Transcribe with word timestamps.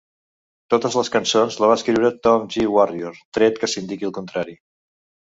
Totes 0.73 0.95
les 0.99 1.09
cançons 1.15 1.57
les 1.63 1.69
va 1.71 1.75
escriure 1.79 2.09
Tom 2.27 2.47
G. 2.55 2.63
Warrior, 2.77 3.19
tret 3.39 3.61
que 3.65 3.69
s'indiqui 3.75 4.09
el 4.09 4.15
contrari. 4.17 4.57